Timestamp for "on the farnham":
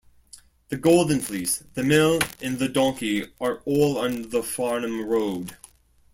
3.99-5.05